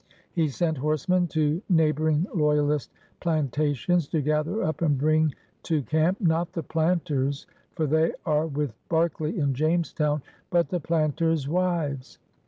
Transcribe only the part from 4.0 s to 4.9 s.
to gather up